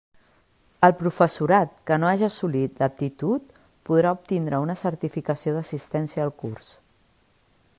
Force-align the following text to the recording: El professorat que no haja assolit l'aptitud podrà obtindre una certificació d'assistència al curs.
El 0.85 0.93
professorat 1.01 1.75
que 1.89 1.97
no 2.03 2.09
haja 2.13 2.29
assolit 2.31 2.81
l'aptitud 2.83 3.53
podrà 3.91 4.15
obtindre 4.21 4.63
una 4.69 4.77
certificació 4.85 5.55
d'assistència 5.59 6.25
al 6.25 6.33
curs. 6.45 6.73